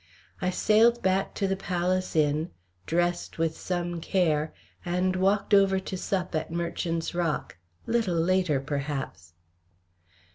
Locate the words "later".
8.15-8.59